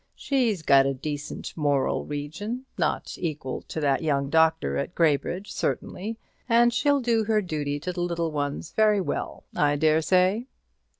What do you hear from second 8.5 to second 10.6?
very well, I dare say."